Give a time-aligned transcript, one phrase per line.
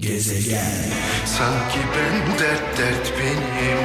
[0.00, 0.90] Gezegen
[1.26, 3.78] Sanki ben dert dert benim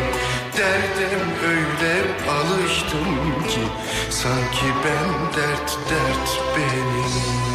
[0.57, 3.61] Derdim öyle alıştım ki
[4.10, 5.09] Sanki ben
[5.41, 7.46] dert dert benim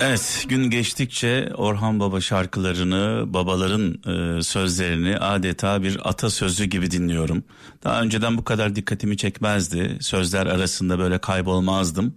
[0.00, 7.44] Evet gün geçtikçe Orhan Baba şarkılarını babaların e, sözlerini adeta bir atasözü gibi dinliyorum.
[7.84, 9.96] Daha önceden bu kadar dikkatimi çekmezdi.
[10.00, 12.14] Sözler arasında böyle kaybolmazdım.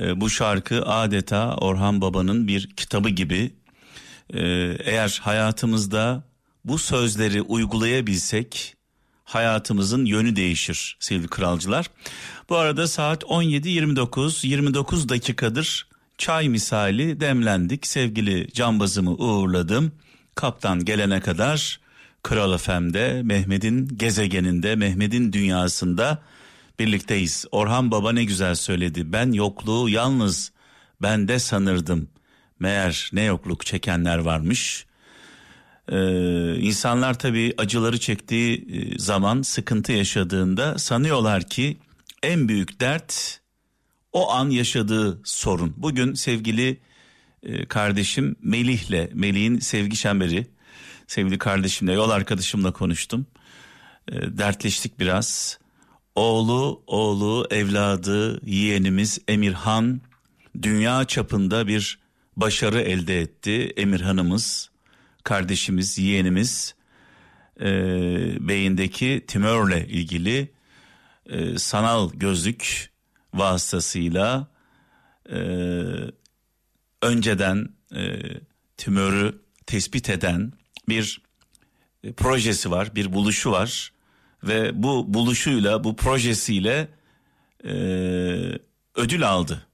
[0.00, 3.54] E, bu şarkı adeta Orhan Baba'nın bir kitabı gibi.
[4.34, 4.42] E,
[4.84, 6.24] eğer hayatımızda
[6.64, 8.74] bu sözleri uygulayabilsek
[9.24, 11.90] hayatımızın yönü değişir sevgili kralcılar.
[12.48, 15.86] Bu arada saat 17.29 29 dakikadır
[16.18, 17.86] çay misali demlendik.
[17.86, 19.92] Sevgili cambazımı uğurladım.
[20.34, 21.80] Kaptan gelene kadar
[22.22, 26.22] Kral FM'de, Mehmet'in gezegeninde, Mehmet'in dünyasında
[26.78, 27.44] birlikteyiz.
[27.52, 29.12] Orhan Baba ne güzel söyledi.
[29.12, 30.52] Ben yokluğu yalnız
[31.02, 32.08] bende sanırdım.
[32.58, 34.86] Meğer ne yokluk çekenler varmış.
[35.88, 41.76] Ee, insanlar tabii acıları çektiği e, zaman sıkıntı yaşadığında sanıyorlar ki
[42.22, 43.40] en büyük dert
[44.12, 45.74] o an yaşadığı sorun.
[45.76, 46.80] Bugün sevgili
[47.42, 50.46] e, kardeşim Melih'le, Melih'in sevgi çemberi,
[51.06, 53.26] sevgili kardeşimle, yol arkadaşımla konuştum.
[54.08, 55.58] E, dertleştik biraz.
[56.14, 60.00] Oğlu, oğlu, evladı, yeğenimiz Emirhan
[60.62, 62.03] dünya çapında bir
[62.36, 63.72] başarı elde etti.
[63.76, 64.70] Emirhan'ımız,
[65.24, 66.74] kardeşimiz, yeğenimiz
[67.60, 67.66] e,
[68.48, 70.52] beyindeki tümörle ilgili
[71.26, 72.90] e, sanal gözlük
[73.34, 74.46] vasıtasıyla
[75.30, 75.38] e,
[77.02, 78.20] önceden e,
[78.76, 80.52] tümörü tespit eden
[80.88, 81.22] bir
[82.04, 83.92] e, projesi var, bir buluşu var
[84.44, 86.88] ve bu buluşuyla, bu projesiyle
[87.64, 87.74] e,
[88.94, 89.66] ödül aldı.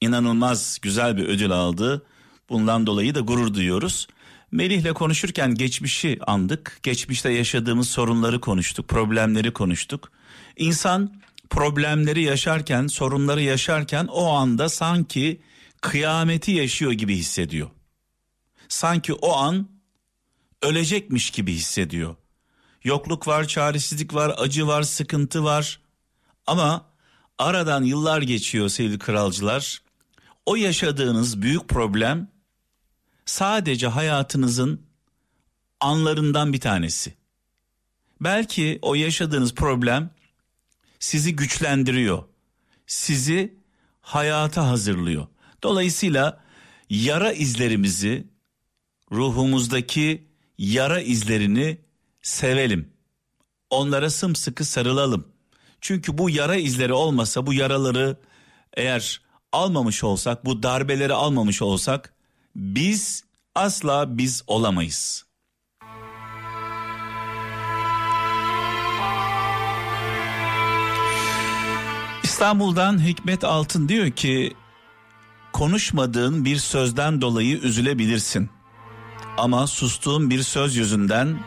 [0.00, 2.06] İnanılmaz güzel bir ödül aldı.
[2.48, 4.08] Bundan dolayı da gurur duyuyoruz.
[4.50, 6.78] Melih'le konuşurken geçmişi andık.
[6.82, 10.12] Geçmişte yaşadığımız sorunları konuştuk, problemleri konuştuk.
[10.56, 15.40] İnsan problemleri yaşarken, sorunları yaşarken o anda sanki
[15.80, 17.70] kıyameti yaşıyor gibi hissediyor.
[18.68, 19.68] Sanki o an
[20.62, 22.16] ölecekmiş gibi hissediyor.
[22.84, 25.80] Yokluk var, çaresizlik var, acı var, sıkıntı var.
[26.46, 26.86] Ama
[27.38, 29.82] aradan yıllar geçiyor sevgili kralcılar.
[30.46, 32.28] O yaşadığınız büyük problem
[33.24, 34.86] sadece hayatınızın
[35.80, 37.14] anlarından bir tanesi.
[38.20, 40.10] Belki o yaşadığınız problem
[40.98, 42.24] sizi güçlendiriyor.
[42.86, 43.54] Sizi
[44.00, 45.26] hayata hazırlıyor.
[45.62, 46.44] Dolayısıyla
[46.90, 48.26] yara izlerimizi,
[49.12, 51.80] ruhumuzdaki yara izlerini
[52.22, 52.92] sevelim.
[53.70, 55.28] Onlara sımsıkı sarılalım.
[55.80, 58.16] Çünkü bu yara izleri olmasa bu yaraları
[58.74, 59.20] eğer
[59.56, 62.14] almamış olsak, bu darbeleri almamış olsak
[62.56, 63.24] biz
[63.54, 65.26] asla biz olamayız.
[72.22, 74.54] İstanbul'dan Hikmet Altın diyor ki
[75.52, 78.50] konuşmadığın bir sözden dolayı üzülebilirsin.
[79.38, 81.38] Ama sustuğun bir söz yüzünden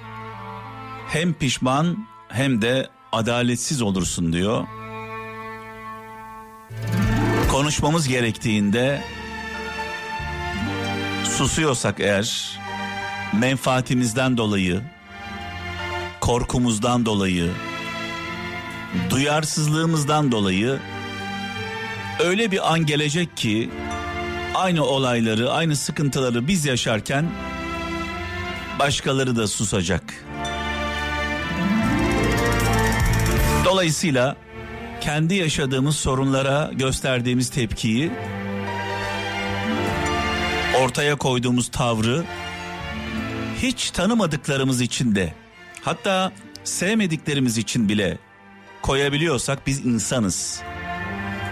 [1.07, 4.67] hem pişman hem de adaletsiz olursun diyor.
[7.59, 9.01] Konuşmamız gerektiğinde
[11.23, 12.59] susuyorsak eğer
[13.33, 14.81] menfaatimizden dolayı,
[16.19, 17.51] korkumuzdan dolayı,
[19.09, 20.79] duyarsızlığımızdan dolayı
[22.19, 23.69] öyle bir an gelecek ki
[24.55, 27.31] aynı olayları, aynı sıkıntıları biz yaşarken
[28.79, 30.13] başkaları da susacak.
[33.65, 34.35] Dolayısıyla
[35.01, 38.11] kendi yaşadığımız sorunlara gösterdiğimiz tepkiyi
[40.83, 42.23] ortaya koyduğumuz tavrı
[43.61, 45.33] hiç tanımadıklarımız için de
[45.81, 46.31] hatta
[46.63, 48.17] sevmediklerimiz için bile
[48.81, 50.61] koyabiliyorsak biz insanız.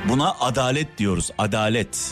[0.09, 1.31] Buna adalet diyoruz.
[1.38, 2.12] Adalet.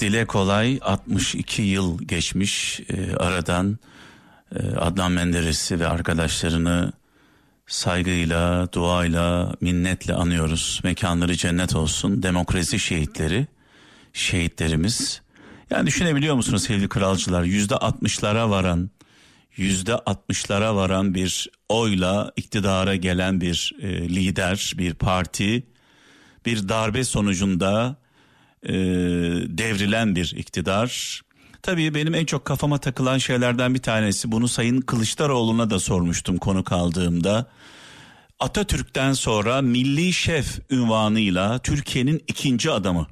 [0.00, 3.78] Dile kolay 62 yıl geçmiş e, aradan
[4.56, 6.92] e, Adnan Menderes'i ve arkadaşlarını
[7.66, 10.80] saygıyla, duayla, minnetle anıyoruz.
[10.84, 12.22] Mekanları cennet olsun.
[12.22, 13.46] Demokrasi şehitleri,
[14.12, 15.22] şehitlerimiz.
[15.70, 17.44] Yani düşünebiliyor musunuz sevgili kralcılar?
[17.44, 18.90] Yüzde altmışlara varan,
[19.56, 25.66] yüzde altmışlara varan bir oyla iktidara gelen bir e, lider, bir parti,
[26.46, 27.96] bir darbe sonucunda
[28.62, 28.72] e,
[29.58, 31.20] devrilen bir iktidar.
[31.62, 36.64] Tabii benim en çok kafama takılan şeylerden bir tanesi bunu Sayın Kılıçdaroğlu'na da sormuştum konu
[36.64, 37.46] kaldığımda.
[38.40, 43.06] Atatürk'ten sonra milli şef ünvanıyla Türkiye'nin ikinci adamı.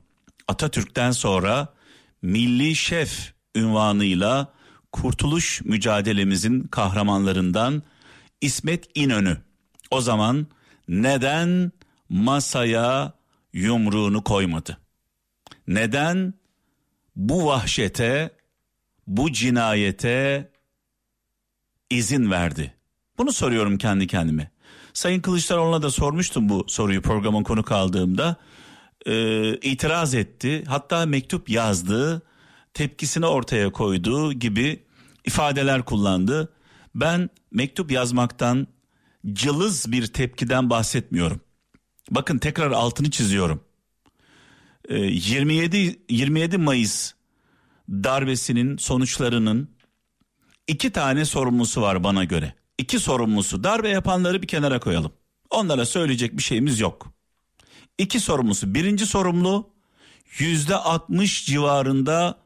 [0.48, 1.68] Atatürk'ten sonra
[2.22, 4.52] milli şef ünvanıyla
[4.92, 7.82] kurtuluş mücadelemizin kahramanlarından
[8.40, 9.38] İsmet İnönü.
[9.90, 10.46] O zaman
[10.88, 11.72] neden
[12.08, 13.12] masaya
[13.52, 14.78] yumruğunu koymadı?
[15.68, 16.34] Neden
[17.16, 18.30] bu vahşete,
[19.06, 20.50] bu cinayete
[21.90, 22.74] izin verdi?
[23.18, 24.50] Bunu soruyorum kendi kendime.
[24.92, 28.36] Sayın Kılıçdaroğlu'na da sormuştum bu soruyu programın konu kaldığımda.
[29.06, 30.64] Ee, itiraz etti.
[30.66, 32.22] Hatta mektup yazdı.
[32.74, 34.84] Tepkisini ortaya koydu gibi
[35.24, 36.52] ifadeler kullandı.
[36.94, 38.66] Ben mektup yazmaktan
[39.32, 41.40] cılız bir tepkiden bahsetmiyorum.
[42.10, 43.65] Bakın tekrar altını çiziyorum.
[44.90, 47.12] 27 ee, 27 Mayıs
[47.90, 49.70] darbesinin sonuçlarının
[50.66, 52.54] iki tane sorumlusu var bana göre.
[52.78, 55.12] İki sorumlusu darbe yapanları bir kenara koyalım.
[55.50, 57.12] Onlara söyleyecek bir şeyimiz yok.
[57.98, 58.74] İki sorumlusu.
[58.74, 59.70] Birinci sorumlu
[60.38, 62.38] yüzde 60 civarında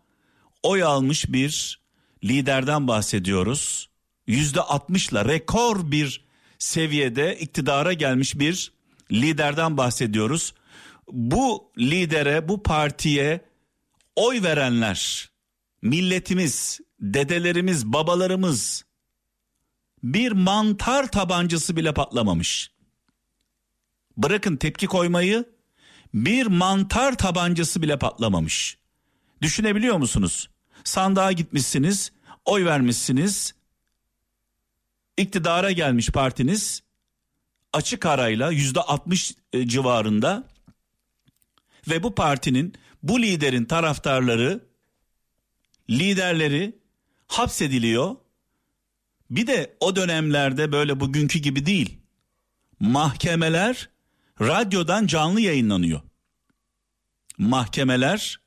[0.62, 1.80] oy almış bir
[2.24, 3.88] liderden bahsediyoruz.
[4.26, 6.24] Yüzde 60'la rekor bir
[6.58, 8.72] seviyede iktidara gelmiş bir
[9.12, 10.54] liderden bahsediyoruz
[11.12, 13.40] bu lidere, bu partiye
[14.16, 15.30] oy verenler,
[15.82, 18.84] milletimiz, dedelerimiz, babalarımız
[20.02, 22.70] bir mantar tabancası bile patlamamış.
[24.16, 25.44] Bırakın tepki koymayı,
[26.14, 28.78] bir mantar tabancası bile patlamamış.
[29.42, 30.50] Düşünebiliyor musunuz?
[30.84, 32.12] Sandığa gitmişsiniz,
[32.44, 33.54] oy vermişsiniz.
[35.16, 36.82] İktidara gelmiş partiniz
[37.72, 40.44] açık arayla yüzde altmış e, civarında
[41.88, 44.64] ve bu partinin bu liderin taraftarları
[45.90, 46.78] liderleri
[47.26, 48.16] hapsediliyor.
[49.30, 51.98] Bir de o dönemlerde böyle bugünkü gibi değil.
[52.80, 53.88] Mahkemeler
[54.40, 56.00] radyodan canlı yayınlanıyor.
[57.38, 58.40] Mahkemeler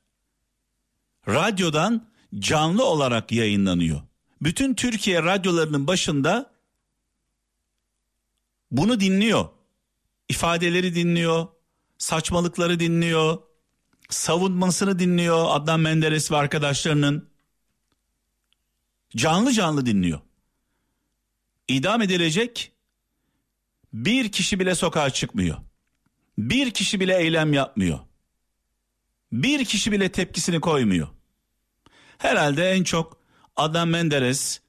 [1.28, 2.08] radyodan
[2.38, 4.02] canlı olarak yayınlanıyor.
[4.42, 6.54] Bütün Türkiye radyolarının başında
[8.70, 9.48] bunu dinliyor.
[10.28, 11.46] İfadeleri dinliyor,
[11.98, 13.38] saçmalıkları dinliyor,
[14.10, 17.28] savunmasını dinliyor Adnan Menderes ve arkadaşlarının.
[19.16, 20.20] Canlı canlı dinliyor.
[21.68, 22.72] İdam edilecek
[23.92, 25.56] bir kişi bile sokağa çıkmıyor.
[26.38, 27.98] Bir kişi bile eylem yapmıyor.
[29.32, 31.08] Bir kişi bile tepkisini koymuyor.
[32.18, 33.18] Herhalde en çok
[33.56, 34.60] Adnan Menderes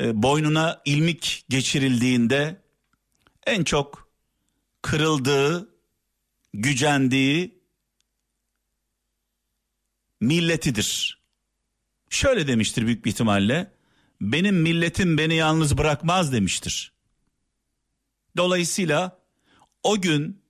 [0.00, 2.62] e, boynuna ilmik geçirildiğinde
[3.46, 4.08] en çok
[4.82, 5.71] kırıldığı
[6.54, 7.62] gücendiği
[10.20, 11.22] milletidir.
[12.10, 13.72] Şöyle demiştir büyük bir ihtimalle.
[14.20, 16.92] Benim milletim beni yalnız bırakmaz demiştir.
[18.36, 19.18] Dolayısıyla
[19.82, 20.42] o gün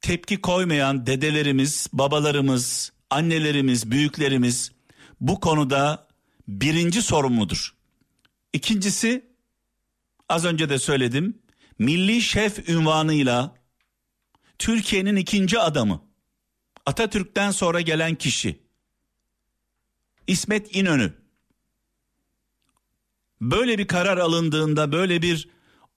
[0.00, 4.72] tepki koymayan dedelerimiz, babalarımız, annelerimiz, büyüklerimiz
[5.20, 6.08] bu konuda
[6.48, 7.74] birinci sorumludur.
[8.52, 9.32] İkincisi
[10.28, 11.38] az önce de söyledim.
[11.78, 13.61] Milli şef ünvanıyla
[14.62, 16.02] Türkiye'nin ikinci adamı.
[16.86, 18.62] Atatürk'ten sonra gelen kişi.
[20.26, 21.12] İsmet İnönü.
[23.40, 25.48] Böyle bir karar alındığında, böyle bir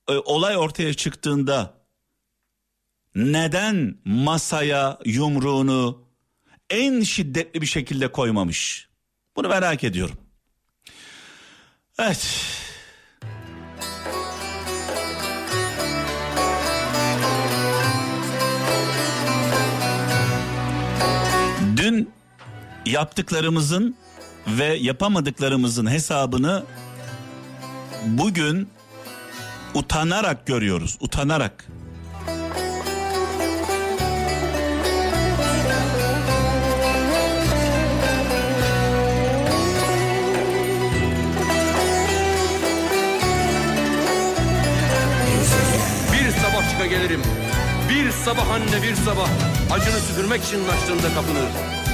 [0.07, 1.85] e, olay ortaya çıktığında
[3.15, 6.07] neden masaya yumruğunu
[6.69, 8.89] en şiddetli bir şekilde koymamış?
[9.35, 10.17] Bunu merak ediyorum.
[11.99, 12.54] Evet.
[22.85, 23.95] Yaptıklarımızın
[24.47, 26.63] ve yapamadıklarımızın hesabını
[28.05, 28.69] bugün
[29.73, 30.97] utanarak görüyoruz.
[30.99, 31.65] Utanarak.
[46.13, 47.21] Bir sabah çıka gelirim.
[47.89, 49.29] Bir sabah anne bir sabah
[49.71, 51.84] acını süpürmek için açtığında kapını.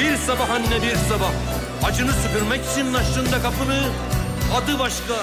[0.00, 1.32] Bir sabah anne bir sabah
[1.84, 3.82] acını süpürmek için açtığında kapını
[4.54, 5.14] adı başka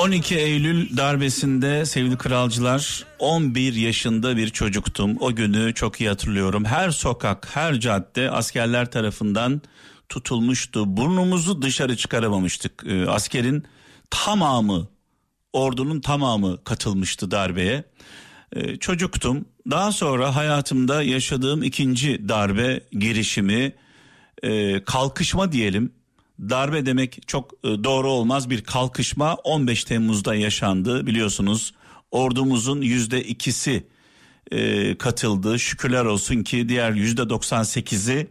[0.00, 5.16] 12 Eylül darbesinde sevgili kralcılar 11 yaşında bir çocuktum.
[5.20, 6.64] O günü çok iyi hatırlıyorum.
[6.64, 9.62] Her sokak, her cadde askerler tarafından
[10.08, 10.96] tutulmuştu.
[10.96, 12.84] Burnumuzu dışarı çıkaramamıştık.
[12.86, 13.64] Ee, askerin
[14.10, 14.88] tamamı,
[15.52, 17.84] ordunun tamamı katılmıştı darbeye.
[18.56, 19.44] Ee, çocuktum.
[19.70, 23.72] Daha sonra hayatımda yaşadığım ikinci darbe girişimi,
[24.42, 25.92] e, kalkışma diyelim
[26.40, 31.74] darbe demek çok e, doğru olmaz bir kalkışma 15 Temmuz'da yaşandı biliyorsunuz
[32.10, 33.86] ordumuzun yüzde ikisi
[34.50, 38.26] e, katıldı şükürler olsun ki diğer yüzde 98'i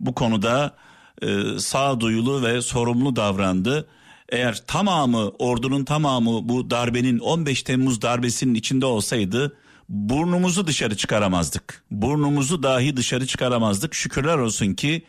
[0.00, 0.76] bu konuda
[1.22, 3.88] e, sağduyulu ve sorumlu davrandı.
[4.28, 9.56] Eğer tamamı ordunun tamamı bu darbenin 15 Temmuz darbesinin içinde olsaydı
[9.88, 11.84] burnumuzu dışarı çıkaramazdık.
[11.90, 13.94] Burnumuzu dahi dışarı çıkaramazdık.
[13.94, 15.04] Şükürler olsun ki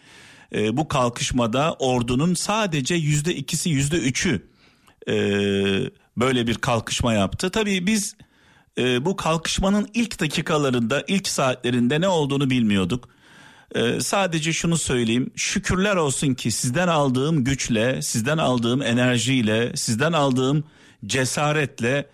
[0.55, 4.47] e, bu kalkışmada ordunun sadece yüzde ikisi yüzde üçü
[5.07, 5.13] e,
[6.17, 7.49] böyle bir kalkışma yaptı.
[7.49, 8.15] Tabii biz
[8.77, 13.09] e, bu kalkışmanın ilk dakikalarında ilk saatlerinde ne olduğunu bilmiyorduk.
[13.75, 15.31] E, sadece şunu söyleyeyim.
[15.35, 20.63] Şükürler olsun ki sizden aldığım güçle sizden aldığım enerjiyle sizden aldığım
[21.05, 22.09] cesaretle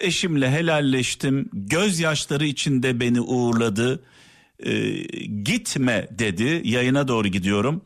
[0.00, 1.50] eşimle helalleştim.
[1.52, 4.02] Gözyaşları içinde beni uğurladı.
[4.60, 4.90] E,
[5.26, 6.62] gitme dedi.
[6.64, 7.84] Yayına doğru gidiyorum.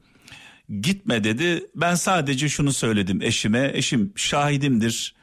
[0.81, 1.67] Gitme dedi.
[1.77, 3.71] Ben sadece şunu söyledim eşime.
[3.75, 5.15] Eşim şahidimdir.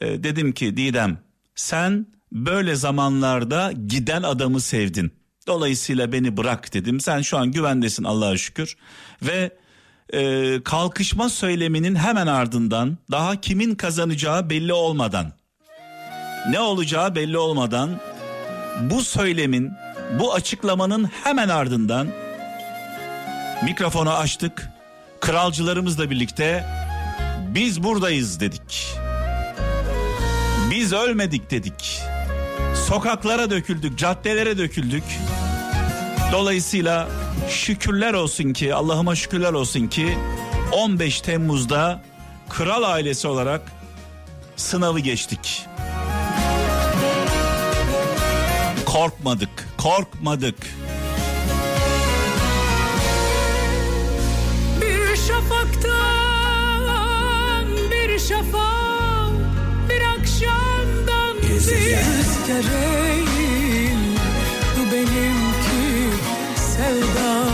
[0.00, 1.18] E, dedim ki Didem
[1.54, 5.12] sen böyle zamanlarda giden adamı sevdin
[5.46, 8.76] dolayısıyla beni bırak dedim sen şu an güvendesin Allah'a şükür
[9.22, 9.50] ve
[10.12, 15.32] e, kalkışma söyleminin hemen ardından daha kimin kazanacağı belli olmadan
[16.50, 18.00] ne olacağı belli olmadan
[18.80, 19.72] bu söylemin
[20.18, 22.08] bu açıklamanın hemen ardından
[23.64, 24.68] mikrofonu açtık.
[25.20, 26.66] Kralcılarımızla birlikte
[27.54, 28.86] biz buradayız dedik.
[30.70, 32.11] Biz ölmedik dedik.
[32.88, 35.04] Sokaklara döküldük, caddelere döküldük.
[36.32, 37.08] Dolayısıyla
[37.48, 40.18] şükürler olsun ki Allah'ıma şükürler olsun ki
[40.72, 42.02] 15 Temmuz'da
[42.48, 43.62] kral ailesi olarak
[44.56, 45.66] sınavı geçtik.
[48.84, 50.56] Korkmadık, korkmadık.
[54.80, 55.92] Bir şafaktan
[57.90, 59.32] bir şafak
[59.88, 61.60] bir akşamdan bir
[62.58, 64.16] rüzgar eğil
[64.76, 66.16] bu benimki
[66.56, 67.44] sevda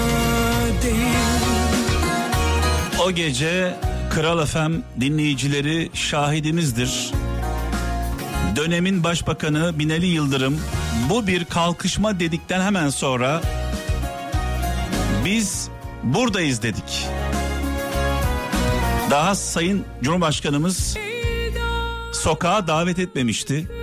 [0.82, 1.42] değil.
[3.04, 3.76] O gece
[4.10, 7.12] Kral Efem dinleyicileri şahidimizdir.
[8.56, 10.60] Dönemin Başbakanı Binali Yıldırım
[11.10, 13.40] bu bir kalkışma dedikten hemen sonra
[15.24, 15.68] biz
[16.02, 17.06] buradayız dedik.
[19.10, 20.96] Daha Sayın Cumhurbaşkanımız
[22.12, 23.77] sokağa davet etmemişti.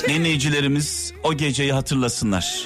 [0.08, 2.64] Dinleyicilerimiz o geceyi hatırlasınlar.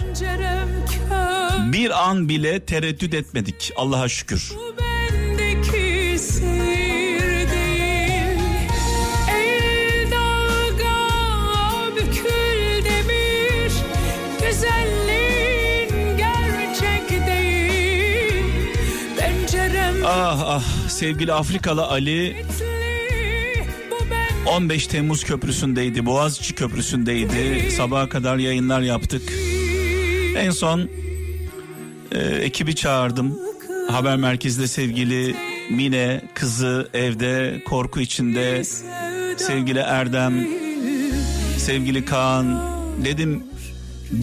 [1.73, 4.53] Bir an bile tereddüt etmedik Allah'a şükür.
[20.07, 22.47] Ah ah sevgili Afrikalı Ali
[24.47, 27.71] 15 Temmuz Köprüsü'ndeydi, Boğaziçi Köprüsü'ndeydi.
[27.71, 29.23] Sabaha kadar yayınlar yaptık.
[30.37, 30.89] En son
[32.13, 33.39] e, ekibi çağırdım.
[33.91, 35.37] Haber merkezinde sevgili
[35.71, 38.63] Mine kızı evde korku içinde.
[39.37, 40.49] Sevgili Erdem,
[41.59, 42.61] sevgili Kaan
[43.05, 43.45] dedim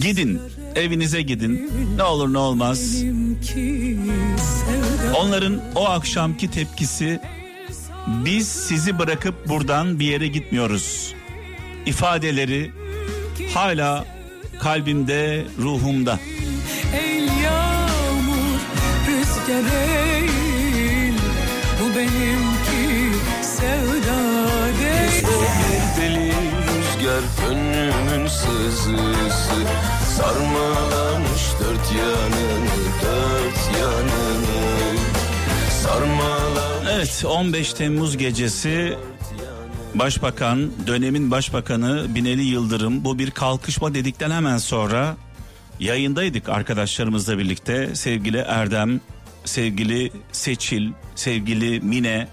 [0.00, 0.40] gidin
[0.74, 1.70] evinize gidin.
[1.96, 2.96] Ne olur ne olmaz.
[5.16, 7.20] Onların o akşamki tepkisi
[8.06, 11.14] biz sizi bırakıp buradan bir yere gitmiyoruz.
[11.86, 12.70] İfadeleri
[13.54, 14.04] hala
[14.60, 16.18] kalbimde, ruhumda.
[16.94, 18.60] Ey yağmur
[19.08, 21.14] rüzgar eğil
[21.80, 24.18] Bu benimki sevda
[24.80, 25.22] değil
[26.00, 26.32] Deli
[26.66, 29.62] rüzgar gönlümün sızısı
[30.16, 34.81] Sarmalamış dört yanını dört yanını
[36.92, 38.98] Evet 15 Temmuz gecesi
[39.94, 45.16] Başbakan, dönemin başbakanı Binali Yıldırım bu bir kalkışma dedikten hemen sonra
[45.80, 47.94] yayındaydık arkadaşlarımızla birlikte.
[47.94, 49.00] Sevgili Erdem,
[49.44, 52.28] sevgili Seçil, sevgili Mine,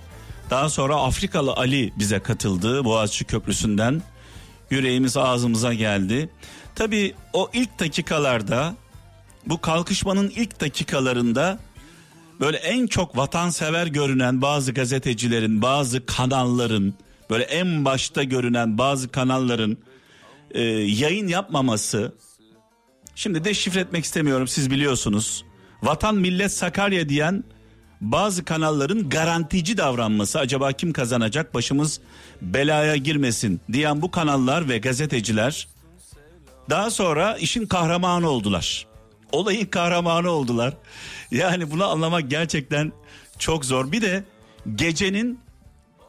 [0.49, 4.01] daha sonra Afrikalı Ali bize katıldı Boğaziçi Köprüsü'nden.
[4.69, 6.29] Yüreğimiz ağzımıza geldi.
[6.75, 8.75] Tabii o ilk dakikalarda
[9.45, 11.59] bu kalkışmanın ilk dakikalarında
[12.39, 16.93] böyle en çok vatansever görünen bazı gazetecilerin, bazı kanalların,
[17.29, 19.77] böyle en başta görünen bazı kanalların
[20.51, 22.15] e, yayın yapmaması.
[23.15, 25.45] Şimdi deşifre etmek istemiyorum siz biliyorsunuz.
[25.83, 27.43] Vatan millet Sakarya diyen
[28.01, 31.99] bazı kanalların garantici davranması acaba kim kazanacak başımız
[32.41, 35.67] belaya girmesin diyen bu kanallar ve gazeteciler
[36.69, 38.87] daha sonra işin kahramanı oldular.
[39.31, 40.73] Olayın kahramanı oldular.
[41.31, 42.91] Yani bunu anlamak gerçekten
[43.39, 43.91] çok zor.
[43.91, 44.23] Bir de
[44.75, 45.39] gecenin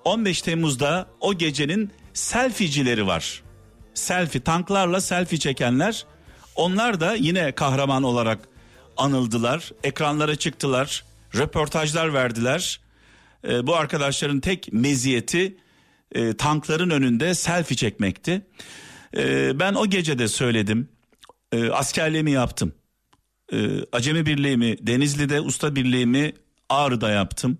[0.04, 3.42] 15 Temmuz'da o gecenin selficileri var.
[3.94, 6.06] Selfie tanklarla selfie çekenler
[6.54, 8.38] onlar da yine kahraman olarak
[8.96, 9.70] anıldılar.
[9.84, 11.04] Ekranlara çıktılar.
[11.36, 12.80] Röportajlar verdiler.
[13.48, 15.56] E, bu arkadaşların tek meziyeti
[16.12, 18.46] e, tankların önünde selfie çekmekti.
[19.16, 20.88] E, ben o gece de söyledim.
[21.52, 22.72] E, askerliğimi yaptım.
[23.52, 26.32] E, Acemi Birliği'mi Denizli'de, Usta Birliği'mi
[26.68, 27.58] Ağrı'da yaptım.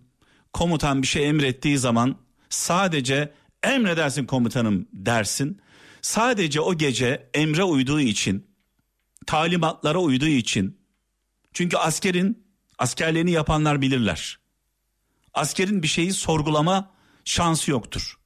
[0.53, 2.17] Komutan bir şey emrettiği zaman
[2.49, 3.33] sadece
[3.63, 5.61] emredersin komutanım dersin.
[6.03, 8.47] Sadece o gece emre uyduğu için,
[9.27, 10.81] talimatlara uyduğu için.
[11.53, 12.47] Çünkü askerin,
[12.79, 14.39] askerliğini yapanlar bilirler.
[15.35, 16.91] Askerin bir şeyi sorgulama
[17.25, 18.19] şansı yoktur.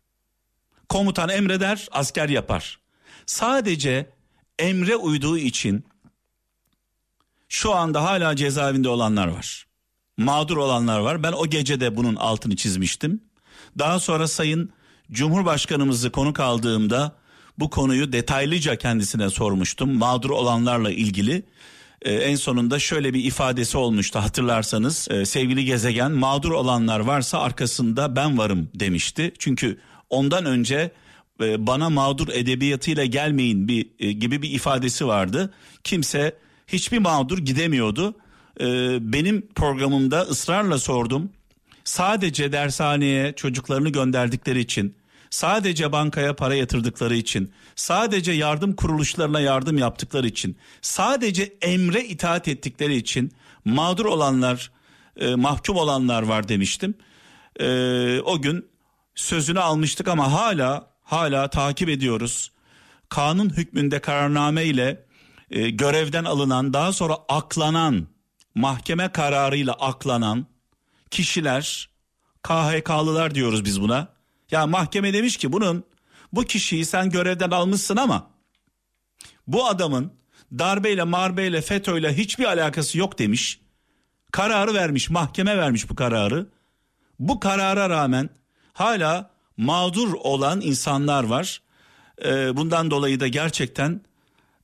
[0.89, 2.81] Komutan emreder, asker yapar.
[3.27, 4.11] Sadece
[4.59, 5.85] emre uyduğu için
[7.55, 9.67] şu anda hala cezaevinde olanlar var.
[10.19, 11.23] Mağdur olanlar var.
[11.23, 13.21] Ben o gece de bunun altını çizmiştim.
[13.79, 14.73] Daha sonra Sayın
[15.13, 17.13] Cumhurbaşkanımızı konuk aldığımda
[17.59, 19.99] bu konuyu detaylıca kendisine sormuştum.
[19.99, 21.43] Mağdur olanlarla ilgili
[22.03, 28.17] ee, en sonunda şöyle bir ifadesi olmuştu hatırlarsanız e, sevgili gezegen mağdur olanlar varsa arkasında
[28.17, 29.33] ben varım demişti.
[29.39, 29.79] Çünkü
[30.11, 30.91] ondan önce
[31.41, 35.55] e, bana mağdur edebiyatıyla gelmeyin bir e, gibi bir ifadesi vardı.
[35.85, 38.15] Kimse hiçbir mağdur gidemiyordu.
[38.61, 38.67] E,
[39.13, 41.31] benim programımda ısrarla sordum.
[41.85, 44.95] Sadece dershaneye çocuklarını gönderdikleri için,
[45.31, 52.97] sadece bankaya para yatırdıkları için, sadece yardım kuruluşlarına yardım yaptıkları için, sadece emre itaat ettikleri
[52.97, 53.33] için
[53.65, 54.71] mağdur olanlar,
[55.17, 56.95] e, mahkum olanlar var demiştim.
[57.61, 58.67] E, o gün
[59.15, 62.51] sözünü almıştık ama hala hala takip ediyoruz.
[63.09, 65.05] Kanun hükmünde kararname ile
[65.51, 68.07] e, görevden alınan daha sonra aklanan
[68.55, 70.47] mahkeme kararıyla aklanan
[71.11, 71.89] kişiler
[72.43, 74.09] KHK'lılar diyoruz biz buna.
[74.51, 75.85] Ya mahkeme demiş ki bunun
[76.33, 78.31] bu kişiyi sen görevden almışsın ama
[79.47, 80.13] bu adamın
[80.59, 83.61] darbeyle marbeyle FETÖ'yle hiçbir alakası yok demiş.
[84.33, 86.47] Kararı vermiş mahkeme vermiş bu kararı.
[87.19, 88.31] Bu karara rağmen
[88.73, 91.63] hala mağdur olan insanlar var.
[92.25, 94.01] Ee, bundan dolayı da gerçekten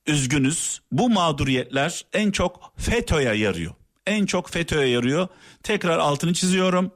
[0.07, 0.81] üzgünüz.
[0.91, 3.73] Bu mağduriyetler en çok FETÖ'ye yarıyor.
[4.07, 5.27] En çok FETÖ'ye yarıyor.
[5.63, 6.91] Tekrar altını çiziyorum.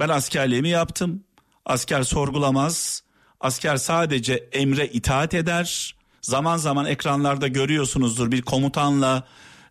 [0.00, 1.24] Ben askerliğimi yaptım.
[1.64, 3.02] Asker sorgulamaz.
[3.40, 5.96] Asker sadece emre itaat eder.
[6.22, 9.26] Zaman zaman ekranlarda görüyorsunuzdur bir komutanla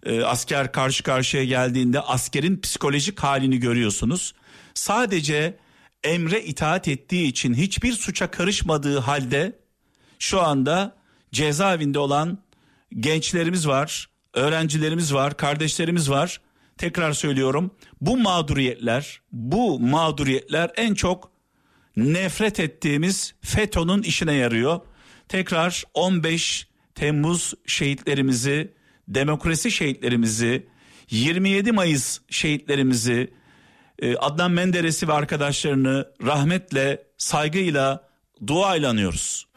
[0.06, 4.34] e, asker karşı karşıya geldiğinde askerin psikolojik halini görüyorsunuz.
[4.74, 5.58] Sadece
[6.04, 9.60] emre itaat ettiği için hiçbir suça karışmadığı halde
[10.20, 10.96] şu anda
[11.32, 12.38] cezaevinde olan
[12.94, 16.42] gençlerimiz var, öğrencilerimiz var, kardeşlerimiz var.
[16.78, 17.72] Tekrar söylüyorum
[18.02, 21.32] bu mağduriyetler, bu mağduriyetler en çok
[21.98, 24.80] nefret ettiğimiz FETÖ'nün işine yarıyor.
[25.28, 28.74] Tekrar 15 Temmuz şehitlerimizi,
[29.08, 30.68] demokrasi şehitlerimizi,
[31.10, 33.34] 27 Mayıs şehitlerimizi,
[34.00, 38.10] e, Adnan Menderes'i ve arkadaşlarını rahmetle, saygıyla,
[38.48, 39.48] duayla anıyoruz.